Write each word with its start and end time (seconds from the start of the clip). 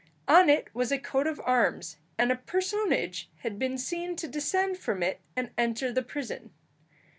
On 0.27 0.49
it 0.49 0.73
was 0.73 0.91
a 0.91 0.97
coat 0.97 1.27
of 1.27 1.39
arms, 1.45 1.97
and 2.17 2.31
a 2.31 2.35
personage 2.35 3.29
had 3.41 3.59
been 3.59 3.77
seen 3.77 4.15
to 4.15 4.27
descend 4.27 4.79
from 4.79 5.03
it 5.03 5.21
and 5.35 5.51
enter 5.59 5.91
the 5.91 6.01
prison. 6.01 6.49